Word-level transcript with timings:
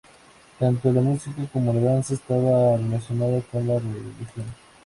Tanto 0.57 0.91
la 0.91 0.99
música 1.01 1.45
como 1.53 1.71
la 1.71 1.79
danza 1.81 2.15
estaban 2.15 2.89
relacionadas 2.89 3.43
con 3.51 3.67
la 3.67 3.77
religión. 3.77 4.47